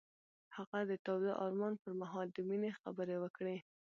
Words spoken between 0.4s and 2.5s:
هغه د تاوده آرمان پر مهال د